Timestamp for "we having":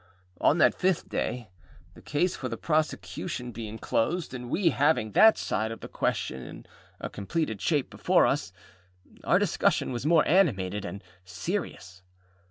4.49-5.11